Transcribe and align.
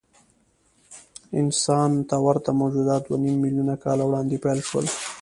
انسان 1.39 1.91
ته 2.09 2.15
ورته 2.25 2.49
موجودات 2.61 3.01
دوهنیم 3.05 3.35
میلیونه 3.43 3.75
کاله 3.83 4.03
وړاندې 4.05 4.37
پیدا 4.43 4.61
شول. 4.69 4.85